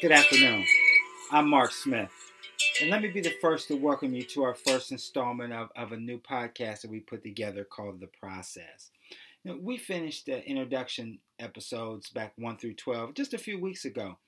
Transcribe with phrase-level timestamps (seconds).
[0.00, 0.64] Good afternoon.
[1.32, 2.12] I'm Mark Smith.
[2.80, 5.90] And let me be the first to welcome you to our first installment of, of
[5.90, 8.92] a new podcast that we put together called The Process.
[9.44, 14.18] Now, we finished the introduction episodes back 1 through 12 just a few weeks ago.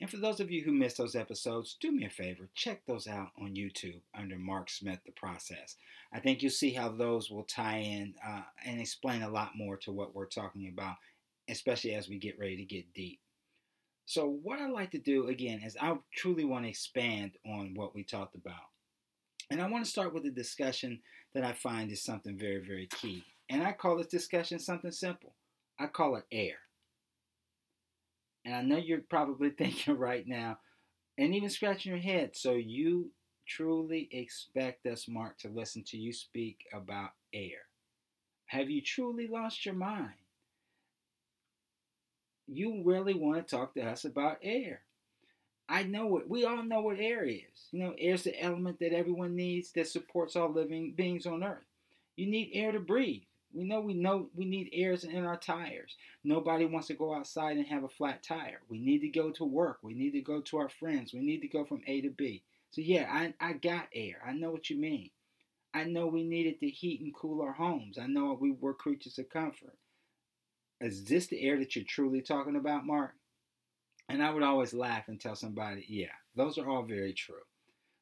[0.00, 3.06] And for those of you who missed those episodes, do me a favor, check those
[3.06, 5.76] out on YouTube under Mark Smith The Process.
[6.12, 9.76] I think you'll see how those will tie in uh, and explain a lot more
[9.76, 10.96] to what we're talking about,
[11.48, 13.20] especially as we get ready to get deep.
[14.10, 17.94] So, what I like to do again is I truly want to expand on what
[17.94, 18.66] we talked about.
[19.52, 20.98] And I want to start with a discussion
[21.32, 23.22] that I find is something very, very key.
[23.48, 25.34] And I call this discussion something simple
[25.78, 26.56] I call it air.
[28.44, 30.58] And I know you're probably thinking right now,
[31.16, 32.34] and even scratching your head.
[32.34, 33.12] So you
[33.46, 37.68] truly expect us, Mark, to listen to you speak about air.
[38.46, 40.19] Have you truly lost your mind?
[42.52, 44.82] You really want to talk to us about air.
[45.68, 46.28] I know it.
[46.28, 47.68] We all know what air is.
[47.70, 51.44] You know, air is the element that everyone needs that supports all living beings on
[51.44, 51.64] earth.
[52.16, 53.22] You need air to breathe.
[53.52, 55.96] We know we know we need air in our tires.
[56.24, 58.60] Nobody wants to go outside and have a flat tire.
[58.68, 59.78] We need to go to work.
[59.82, 61.12] We need to go to our friends.
[61.12, 62.42] We need to go from A to B.
[62.72, 64.22] So yeah, I, I got air.
[64.26, 65.10] I know what you mean.
[65.72, 67.96] I know we needed to heat and cool our homes.
[67.96, 69.76] I know we were creatures of comfort.
[70.80, 73.12] Is this the air that you're truly talking about, Mark?
[74.08, 77.34] And I would always laugh and tell somebody, yeah, those are all very true.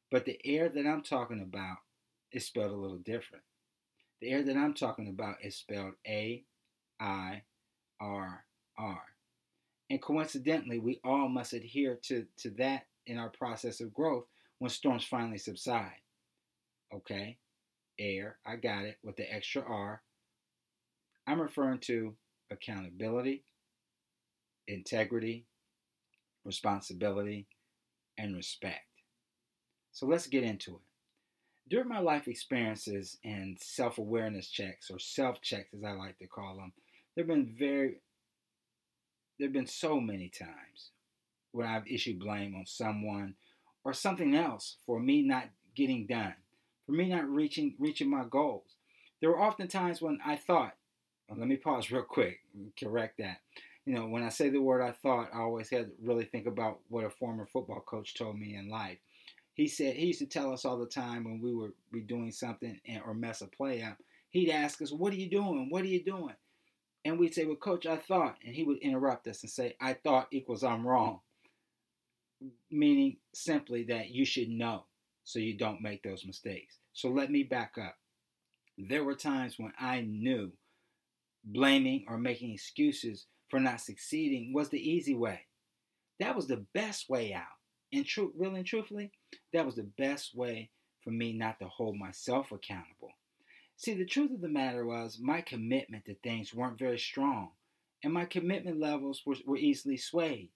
[0.09, 1.77] But the air that I'm talking about
[2.31, 3.43] is spelled a little different.
[4.21, 6.43] The air that I'm talking about is spelled A
[6.99, 7.43] I
[8.01, 8.43] R
[8.77, 9.01] R.
[9.89, 14.25] And coincidentally, we all must adhere to, to that in our process of growth
[14.59, 16.01] when storms finally subside.
[16.93, 17.37] Okay?
[17.99, 20.01] Air, I got it with the extra R.
[21.27, 22.15] I'm referring to
[22.51, 23.43] accountability,
[24.67, 25.45] integrity,
[26.45, 27.47] responsibility,
[28.17, 28.85] and respect.
[29.91, 30.81] So let's get into it.
[31.69, 36.27] During my life experiences and self awareness checks, or self checks as I like to
[36.27, 36.73] call them,
[37.15, 38.01] there have been very,
[39.37, 40.91] there have been so many times
[41.51, 43.35] when I've issued blame on someone
[43.83, 46.35] or something else for me not getting done,
[46.85, 48.75] for me not reaching reaching my goals.
[49.21, 50.73] There were often times when I thought,
[51.37, 52.39] let me pause real quick,
[52.79, 53.41] correct that.
[53.85, 56.45] You know, when I say the word I thought, I always had to really think
[56.45, 58.99] about what a former football coach told me in life
[59.59, 62.31] he said he used to tell us all the time when we would be doing
[62.31, 63.97] something and, or mess a play up.
[64.29, 65.69] He'd ask us, "What are you doing?
[65.69, 66.35] What are you doing?"
[67.03, 69.95] And we'd say, "Well, coach, I thought," and he would interrupt us and say, "I
[69.95, 71.19] thought equals I'm wrong,"
[72.71, 74.85] meaning simply that you should know
[75.25, 76.77] so you don't make those mistakes.
[76.93, 77.97] So let me back up.
[78.77, 80.53] There were times when I knew
[81.43, 85.41] blaming or making excuses for not succeeding was the easy way.
[86.19, 87.43] That was the best way out.
[87.91, 89.11] And true, really and truthfully,
[89.53, 90.69] that was the best way
[91.03, 93.11] for me not to hold myself accountable.
[93.77, 97.51] See, the truth of the matter was my commitment to things weren't very strong,
[98.03, 100.49] and my commitment levels were, were easily swayed.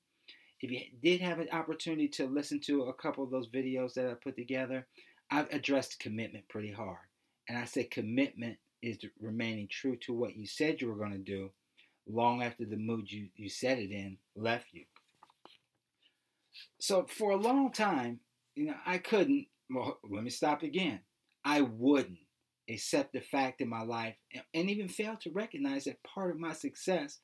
[0.62, 4.08] If you did have an opportunity to listen to a couple of those videos that
[4.08, 4.88] I put together,
[5.32, 7.08] I've addressed commitment pretty hard.
[7.50, 11.18] And I said commitment is remaining true to what you said you were going to
[11.18, 11.50] do
[12.08, 14.84] long after the mood you, you said it in left you.
[16.80, 18.20] So for a long time,
[18.56, 21.00] you know, I couldn't, well, let me stop again.
[21.46, 22.20] I wouldn't
[22.70, 24.16] accept the fact in my life
[24.54, 27.20] and even fail to recognize that part of my success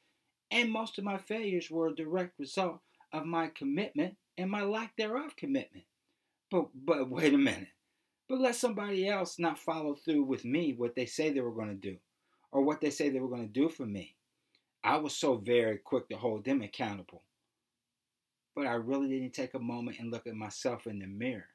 [0.52, 2.80] and most of my failures were a direct result
[3.14, 5.86] of my commitment and my lack thereof commitment.
[6.50, 7.68] But but wait a minute.
[8.30, 11.70] But let somebody else not follow through with me what they say they were going
[11.70, 11.98] to do
[12.52, 14.16] or what they say they were going to do for me.
[14.84, 17.24] I was so very quick to hold them accountable
[18.60, 21.48] but I really didn't take a moment and look at myself in the mirror.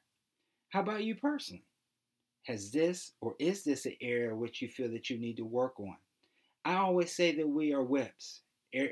[0.69, 1.67] How about you personally?
[2.47, 5.79] Has this or is this an area which you feel that you need to work
[5.79, 5.95] on?
[6.65, 8.41] I always say that we are whips,
[8.75, 8.85] uh,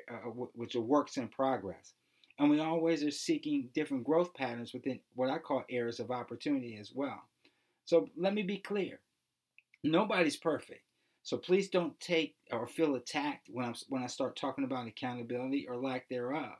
[0.53, 1.93] which are works in progress.
[2.37, 6.77] And we always are seeking different growth patterns within what I call areas of opportunity
[6.79, 7.19] as well.
[7.85, 8.99] So let me be clear
[9.83, 10.81] nobody's perfect.
[11.23, 15.67] So please don't take or feel attacked when, I'm, when I start talking about accountability
[15.69, 16.55] or lack thereof.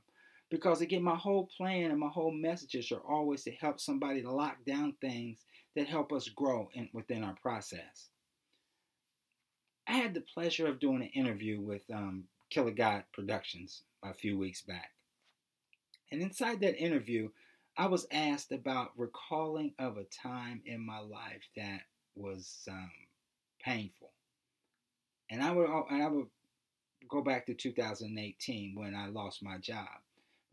[0.50, 4.32] Because again, my whole plan and my whole messages are always to help somebody to
[4.32, 5.40] lock down things
[5.76, 8.10] that help us grow in, within our process.
[9.88, 14.38] I had the pleasure of doing an interview with um, Killer God Productions a few
[14.38, 14.92] weeks back.
[16.12, 17.30] And inside that interview,
[17.78, 21.82] I was asked about recalling of a time in my life that
[22.16, 22.92] was um,
[23.64, 24.12] painful.
[25.32, 26.28] And I would and I would
[27.10, 29.88] go back to 2018 when I lost my job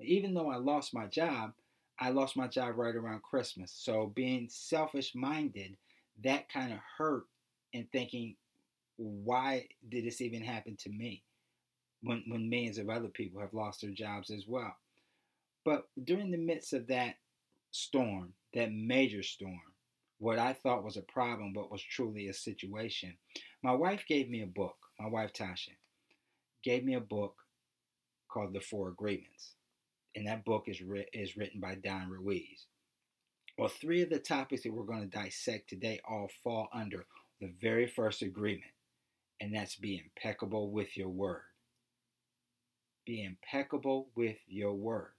[0.02, 1.52] even though I lost my job,
[1.99, 3.73] I lost my job right around Christmas.
[3.75, 5.76] So being selfish minded,
[6.25, 7.25] that kind of hurt
[7.75, 8.37] and thinking,
[8.96, 11.23] why did this even happen to me?
[12.02, 14.75] When, when millions of other people have lost their jobs as well.
[15.65, 17.17] But during the midst of that
[17.71, 19.61] storm, that major storm,
[20.19, 23.15] what I thought was a problem, but was truly a situation,
[23.62, 24.77] my wife gave me a book.
[24.99, 25.71] My wife, Tasha,
[26.62, 27.37] gave me a book
[28.29, 29.55] called The Four Agreements.
[30.15, 32.67] And that book is, ri- is written by Don Ruiz.
[33.59, 37.07] Well, three of the topics that we're going to dissect today all fall under
[37.41, 38.73] the very first agreement,
[39.41, 41.43] and that's be impeccable with your word.
[43.07, 45.12] Be impeccable with your word.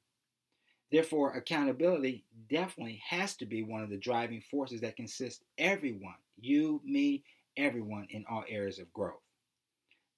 [0.92, 6.82] Therefore, accountability definitely has to be one of the driving forces that consists everyone, you,
[6.84, 7.24] me,
[7.58, 9.22] everyone in all areas of growth.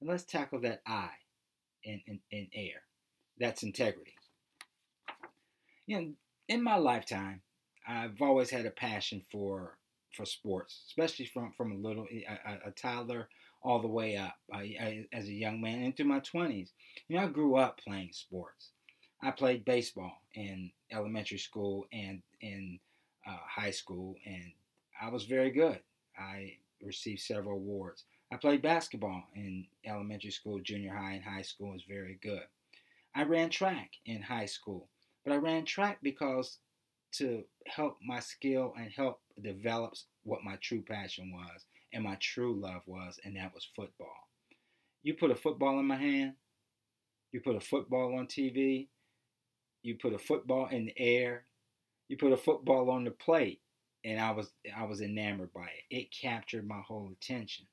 [0.02, 1.10] And let's tackle that I
[1.84, 2.82] in, in, in air.
[3.40, 4.16] That's integrity.
[5.86, 6.12] You know,
[6.48, 7.42] in my lifetime,
[7.88, 9.78] I've always had a passion for
[10.16, 13.28] for sports, especially from from a little a, a toddler
[13.64, 16.70] all the way up I, I, as a young man into my 20s.
[17.08, 18.73] You know, I grew up playing sports.
[19.24, 22.80] I played baseball in elementary school and in
[23.26, 24.52] uh, high school, and
[25.02, 25.80] I was very good.
[26.18, 28.04] I received several awards.
[28.34, 31.72] I played basketball in elementary school, junior high, and high school.
[31.72, 32.44] was very good.
[33.16, 34.90] I ran track in high school,
[35.24, 36.60] but I ran track because
[37.14, 39.94] to help my skill and help develop
[40.24, 44.28] what my true passion was and my true love was, and that was football.
[45.04, 46.34] You put a football in my hand,
[47.32, 48.88] you put a football on TV,
[49.84, 51.46] you put a football in the air,
[52.08, 53.62] you put a football on the plate,
[54.04, 55.96] and I was I was enamored by it.
[55.96, 57.66] It captured my whole attention,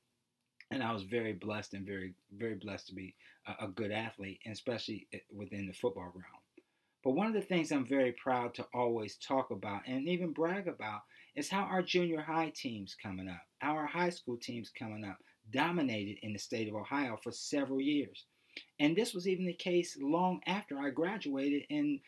[0.70, 3.14] and I was very blessed and very very blessed to be
[3.46, 6.42] a, a good athlete, and especially eh, within the football realm.
[7.02, 10.68] But one of the things I'm very proud to always talk about and even brag
[10.68, 11.00] about
[11.34, 15.16] is how our junior high teams coming up, our high school teams coming up,
[15.50, 18.26] dominated in the state of Ohio for several years.
[18.78, 22.00] And this was even the case long after I graduated and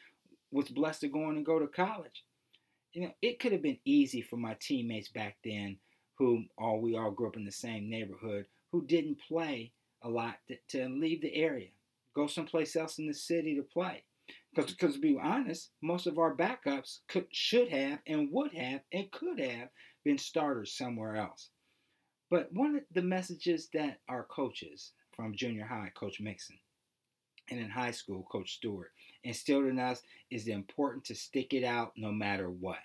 [0.50, 2.24] was blessed to go on and go to college.
[2.92, 5.78] You know, it could have been easy for my teammates back then,
[6.18, 9.72] who all we all grew up in the same neighborhood, who didn't play
[10.02, 11.68] a lot, to, to leave the area,
[12.14, 14.04] go someplace else in the city to play.
[14.54, 19.10] Because, to be honest, most of our backups could, should have, and would have, and
[19.10, 19.68] could have
[20.04, 21.48] been starters somewhere else.
[22.30, 26.58] But one of the messages that our coaches from junior high, Coach Mixon,
[27.50, 28.92] and in high school, Coach Stewart,
[29.24, 32.78] instilled in us is the important to stick it out no matter what.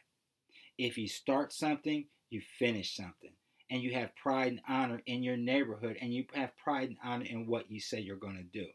[0.77, 3.31] If you start something, you finish something.
[3.69, 7.25] And you have pride and honor in your neighborhood, and you have pride and honor
[7.25, 8.67] in what you say you're going to do.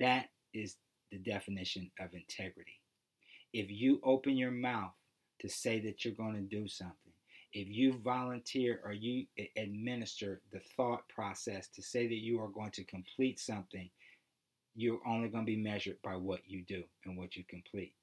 [0.00, 0.76] That is
[1.12, 2.80] the definition of integrity.
[3.52, 4.92] If you open your mouth
[5.40, 7.03] to say that you're going to do something,
[7.54, 12.72] if you volunteer or you administer the thought process to say that you are going
[12.72, 13.88] to complete something,
[14.74, 17.94] you're only going to be measured by what you do and what you complete.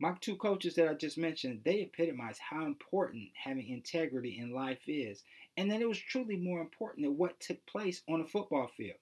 [0.00, 4.80] My two coaches that I just mentioned, they epitomize how important having integrity in life
[4.88, 5.22] is,
[5.56, 8.96] and that it was truly more important than what took place on a football field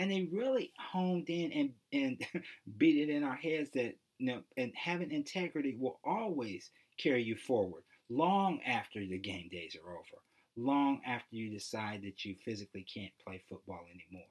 [0.00, 2.26] and they really honed in and and
[2.78, 7.36] beat it in our heads that you know and having integrity will always carry you
[7.36, 10.20] forward long after the game days are over
[10.56, 14.26] long after you decide that you physically can't play football anymore.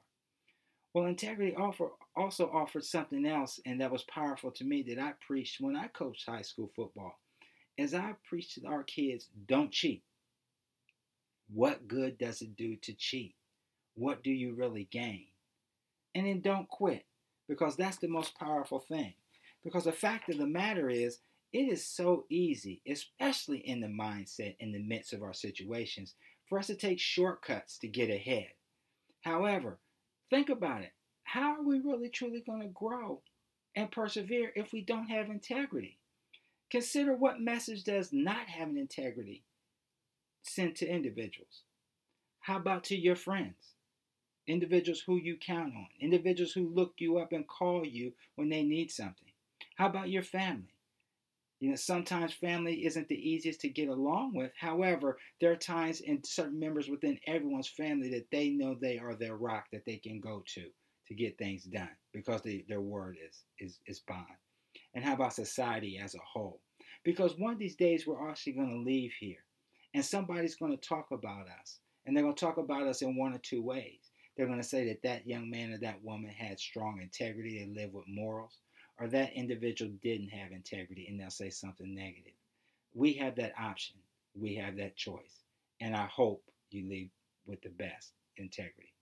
[0.93, 5.13] Well integrity offer, also offered something else and that was powerful to me that i
[5.25, 7.19] preached when i coached high school football
[7.77, 10.03] as i preached to our kids don't cheat.
[11.53, 13.35] What good does it do to cheat?
[13.95, 15.27] What do you really gain?
[16.15, 17.05] And then don't quit
[17.47, 19.13] because that's the most powerful thing.
[19.63, 21.19] Because the fact of the matter is,
[21.51, 26.15] it is so easy, especially in the mindset in the midst of our situations,
[26.47, 28.49] for us to take shortcuts to get ahead.
[29.21, 29.79] However,
[30.29, 30.91] think about it.
[31.23, 33.21] How are we really truly going to grow
[33.75, 35.97] and persevere if we don't have integrity?
[36.69, 39.43] Consider what message does not having integrity
[40.43, 41.63] send to individuals.
[42.41, 43.73] How about to your friends?
[44.49, 48.63] individuals who you count on, individuals who look you up and call you when they
[48.63, 49.29] need something.
[49.75, 50.73] How about your family?
[51.59, 54.51] You know, sometimes family isn't the easiest to get along with.
[54.57, 59.15] However, there are times in certain members within everyone's family that they know they are
[59.15, 60.65] their rock that they can go to
[61.07, 64.25] to get things done because they, their word is, is, is bond.
[64.93, 66.61] And how about society as a whole?
[67.03, 69.43] Because one of these days we're actually going to leave here
[69.93, 71.79] and somebody's going to talk about us.
[72.05, 74.11] And they're going to talk about us in one or two ways.
[74.35, 77.81] They're going to say that that young man or that woman had strong integrity, they
[77.81, 78.59] lived with morals,
[78.99, 82.33] or that individual didn't have integrity and they'll say something negative.
[82.93, 83.95] We have that option.
[84.35, 85.43] We have that choice.
[85.79, 87.09] And I hope you leave
[87.45, 88.93] with the best integrity.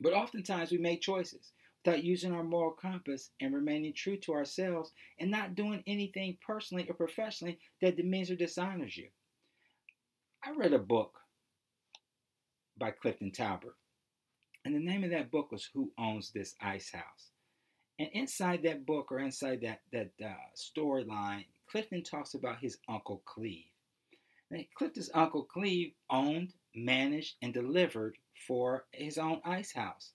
[0.00, 1.52] But oftentimes we make choices
[1.84, 6.86] without using our moral compass and remaining true to ourselves and not doing anything personally
[6.88, 9.08] or professionally that demeans or dishonors you.
[10.44, 11.18] I read a book
[12.78, 13.76] by Clifton Taulbert,
[14.64, 17.30] and the name of that book was Who Owns This Ice House?
[17.98, 23.22] And inside that book or inside that, that uh, storyline, Clifton talks about his Uncle
[23.24, 23.64] Cleve.
[24.50, 30.12] Now, Clifton's Uncle Cleve owned, managed, and delivered for his own ice house.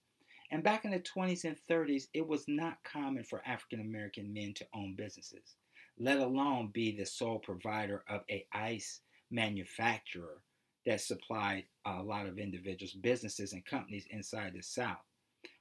[0.51, 4.53] And back in the 20s and 30s, it was not common for African American men
[4.55, 5.55] to own businesses,
[5.97, 10.41] let alone be the sole provider of a ice manufacturer
[10.85, 15.05] that supplied a lot of individuals, businesses, and companies inside the South,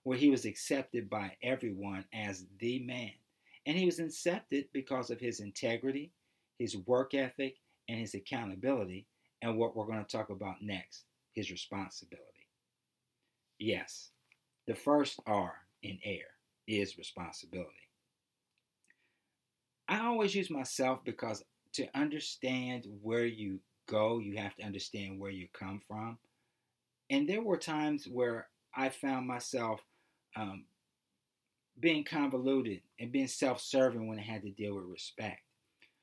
[0.04, 3.12] where he was accepted by everyone as the man.
[3.66, 6.12] And he was accepted because of his integrity,
[6.58, 7.56] his work ethic,
[7.88, 9.06] and his accountability,
[9.42, 11.04] and what we're going to talk about next
[11.34, 12.26] his responsibility.
[13.58, 14.10] Yes,
[14.66, 16.26] the first R in air
[16.66, 17.70] is responsibility.
[19.88, 21.42] I always use myself because
[21.74, 26.18] to understand where you go, you have to understand where you come from.
[27.10, 29.80] And there were times where I found myself
[30.36, 30.64] um,
[31.78, 35.40] being convoluted and being self serving when it had to deal with respect.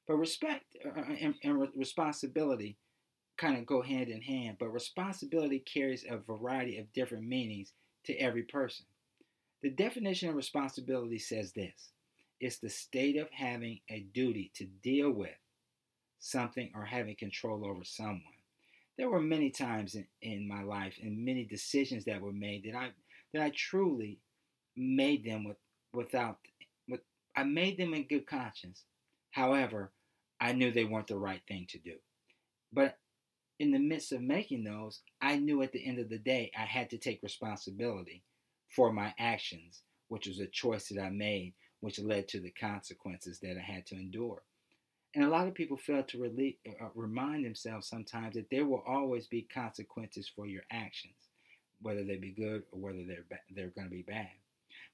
[0.08, 2.78] But respect uh, uh and, and responsibility
[3.38, 7.74] kind of go hand in hand, but responsibility carries a variety of different meanings
[8.06, 8.86] to every person.
[9.62, 11.92] The definition of responsibility says this
[12.40, 15.36] it's the state of having a duty to deal with
[16.20, 18.22] something or having control over someone.
[18.98, 22.76] There were many times in, in my life and many decisions that were made that
[22.76, 22.90] I
[23.38, 24.20] that I truly
[24.76, 25.58] made them with
[25.94, 26.40] without
[26.88, 27.02] with
[27.36, 28.84] I made them in good conscience.
[29.32, 29.92] However,
[30.40, 31.96] I knew they weren't the right thing to do.
[32.74, 32.98] But
[33.60, 36.66] in the midst of making those, I knew at the end of the day I
[36.66, 38.24] had to take responsibility
[38.70, 43.40] for my actions, which was a choice that I made, which led to the consequences
[43.40, 44.44] that I had to endure.
[45.16, 48.84] And a lot of people fail to really, uh, remind themselves sometimes that there will
[48.88, 51.27] always be consequences for your actions,
[51.82, 54.30] whether they be good or whether they're ba- they're going to be bad.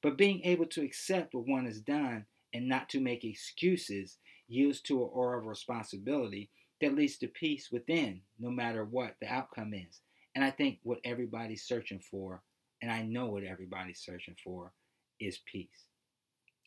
[0.02, 4.82] But being able to accept what one has done and not to make excuses yields
[4.82, 6.50] to an aura of responsibility
[6.82, 10.02] that leads to peace within, no matter what the outcome is.
[10.36, 12.42] And I think what everybody's searching for,
[12.82, 14.74] and I know what everybody's searching for,
[15.20, 15.86] is peace.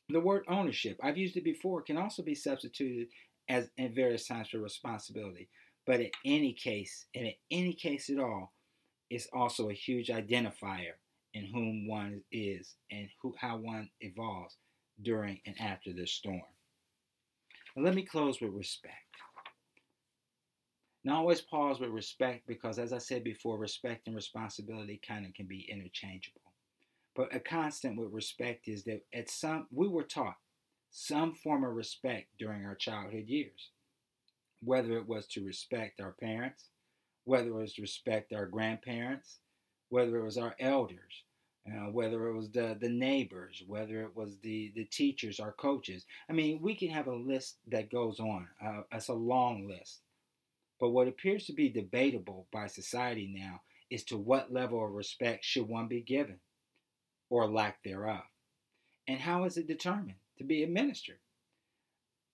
[0.08, 3.08] The word ownership, I've used it before, can also be substituted
[3.49, 5.49] as in various times for responsibility.
[5.85, 8.52] But in any case, and in any case at all,
[9.10, 10.94] it's also a huge identifier
[11.34, 14.56] in whom one is and who, how one evolves
[15.02, 16.40] during and after the storm.
[17.76, 18.94] Let me close with respect.
[21.04, 25.34] Now, always pause with respect because, as I said before, respect and responsibility kind of
[25.34, 26.40] can be interchangeable.
[27.14, 30.36] But a constant with respect is that at some we were taught
[30.90, 33.70] some form of respect during our childhood years,
[34.62, 36.70] whether it was to respect our parents,
[37.26, 39.40] whether it was respect our grandparents,
[39.90, 41.25] whether it was our elders,
[41.68, 46.06] uh, whether it was the, the neighbors, whether it was the, the teachers, our coaches.
[46.30, 48.49] I mean, we can have a list that goes on.
[48.64, 50.00] Uh, it's a long list.
[50.80, 55.45] But what appears to be debatable by society now is to what level of respect
[55.45, 56.38] should one be given
[57.28, 58.23] or lack thereof?
[59.06, 60.16] And how is it determined?
[60.38, 61.18] to be administered.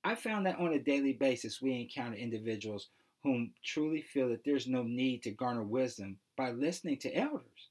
[0.05, 2.89] I found that on a daily basis we encounter individuals
[3.23, 7.71] whom truly feel that there's no need to garner wisdom by listening to elders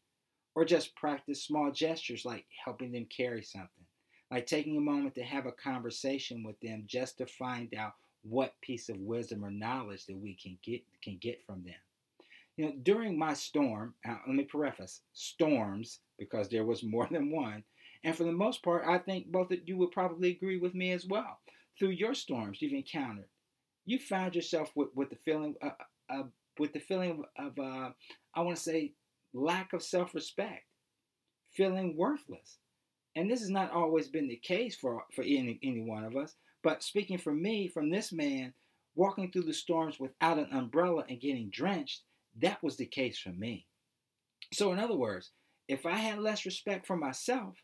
[0.56, 3.86] or just practice small gestures like helping them carry something,
[4.30, 7.94] like taking a moment to have a conversation with them just to find out
[8.24, 11.74] what piece of wisdom or knowledge that we can get can get from them.
[12.58, 17.32] You know, during my storm, uh, let me preface storms because there was more than
[17.32, 17.64] one.
[18.04, 20.92] And for the most part, I think both of you would probably agree with me
[20.92, 21.40] as well.
[21.80, 23.30] Through your storms you've encountered,
[23.92, 25.70] you found yourself with, with the feeling uh,
[26.10, 26.24] uh, uh
[26.58, 27.90] with the feeling of uh,
[28.36, 28.94] I want to say
[29.34, 30.64] lack of self-respect,
[31.54, 32.58] feeling worthless.
[33.16, 36.36] And this has not always been the case for for any, any one of us.
[36.64, 38.54] But speaking for me, from this man
[38.96, 42.02] walking through the storms without an umbrella and getting drenched,
[42.42, 43.66] that was the case for me.
[44.54, 45.32] So, in other words,
[45.68, 47.56] if I had less respect for myself,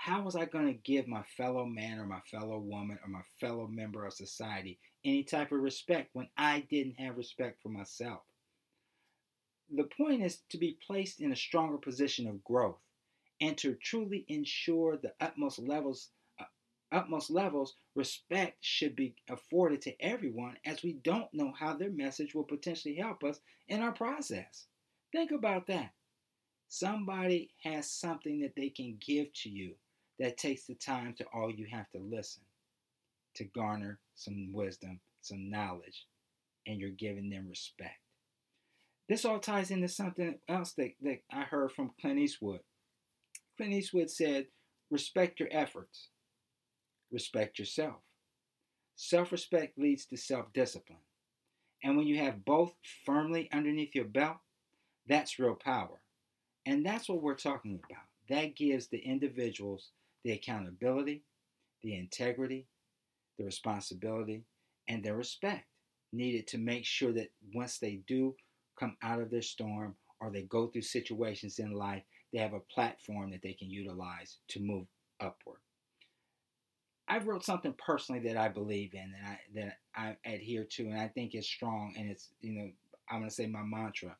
[0.00, 3.22] how was I going to give my fellow man or my fellow woman or my
[3.40, 8.20] fellow member of society any type of respect when I didn't have respect for myself?
[9.74, 12.78] The point is to be placed in a stronger position of growth
[13.40, 16.44] and to truly ensure the utmost levels uh,
[16.92, 22.36] utmost levels, respect should be afforded to everyone as we don't know how their message
[22.36, 24.66] will potentially help us in our process.
[25.10, 25.90] Think about that.
[26.68, 29.74] Somebody has something that they can give to you
[30.18, 32.42] that takes the time to all you have to listen
[33.34, 36.06] to garner some wisdom, some knowledge,
[36.66, 38.00] and you're giving them respect.
[39.08, 42.60] This all ties into something else that, that I heard from Clint Eastwood.
[43.56, 44.46] Clint Eastwood said,
[44.90, 46.08] respect your efforts,
[47.10, 47.96] respect yourself.
[48.96, 50.98] Self respect leads to self discipline.
[51.84, 52.74] And when you have both
[53.06, 54.38] firmly underneath your belt,
[55.06, 56.00] that's real power.
[56.66, 58.02] And that's what we're talking about.
[58.28, 59.92] That gives the individuals
[60.24, 61.22] the accountability,
[61.82, 62.66] the integrity,
[63.38, 64.44] the responsibility,
[64.88, 65.66] and the respect
[66.12, 68.34] needed to make sure that once they do
[68.78, 72.60] come out of their storm or they go through situations in life, they have a
[72.60, 74.86] platform that they can utilize to move
[75.20, 75.60] upward.
[77.08, 81.00] I wrote something personally that I believe in and I that I adhere to and
[81.00, 82.70] I think is strong and it's you know
[83.10, 84.16] I'm gonna say my mantra.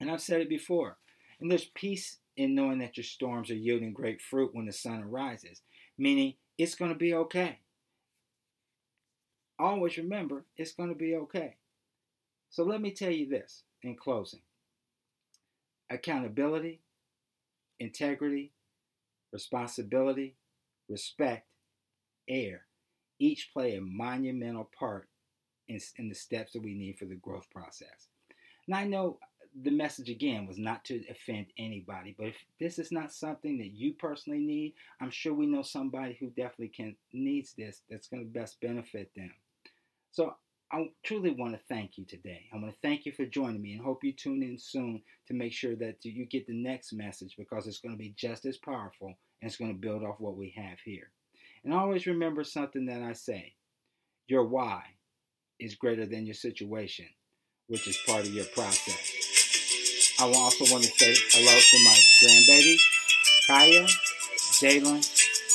[0.00, 0.96] And I've said it before.
[1.40, 5.02] And there's peace in knowing that your storms are yielding great fruit when the sun
[5.02, 5.60] arises,
[5.98, 7.58] meaning it's gonna be okay.
[9.58, 11.56] Always remember it's gonna be okay.
[12.48, 14.40] So let me tell you this in closing
[15.90, 16.80] accountability,
[17.80, 18.52] integrity,
[19.32, 20.36] responsibility,
[20.88, 21.46] respect,
[22.28, 22.66] air,
[23.18, 25.08] each play a monumental part
[25.66, 28.08] in, in, the steps that we need for the growth process.
[28.66, 29.18] And I know
[29.62, 33.72] the message again was not to offend anybody, but if this is not something that
[33.72, 38.24] you personally need, I'm sure we know somebody who definitely can needs this that's going
[38.24, 39.32] to best benefit them.
[40.12, 40.34] So
[40.70, 42.48] I truly want to thank you today.
[42.52, 45.34] I want to thank you for joining me and hope you tune in soon to
[45.34, 48.58] make sure that you get the next message because it's going to be just as
[48.58, 51.10] powerful and it's going to build off what we have here.
[51.64, 53.54] And always remember something that I say
[54.26, 54.82] your why
[55.58, 57.06] is greater than your situation,
[57.66, 59.37] which is part of your process.
[60.20, 62.76] I also want to say hello to my grandbaby,
[63.46, 63.86] Kaya,
[64.58, 65.00] Jalen,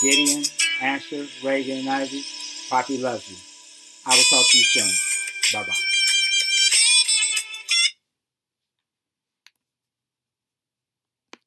[0.02, 0.44] Gideon,
[0.82, 2.24] Asher, Reagan, and Ivy.
[2.70, 3.36] Poppy loves you.
[4.06, 4.92] I will talk to you soon.
[5.54, 5.93] Bye bye.